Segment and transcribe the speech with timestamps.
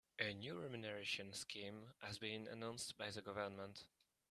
[0.17, 3.83] A new renumeration scheme has been announced by the government.